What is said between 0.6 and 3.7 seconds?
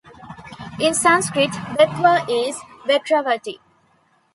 In Sanskrit "Betwa" is "Vetravati".